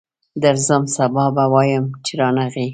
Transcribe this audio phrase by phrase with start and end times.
[0.43, 2.67] درځم، سبا به وایې چې رانغی.